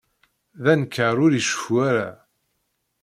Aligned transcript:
D 0.63 0.65
anekkar 0.71 1.17
ur 1.25 1.31
iceffu 1.33 1.75
ara. 1.89 2.09